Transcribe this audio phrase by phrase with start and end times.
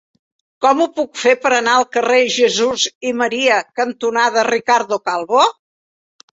[0.65, 5.47] Com ho puc fer per anar al carrer Jesús i Maria cantonada Ricardo Calvo?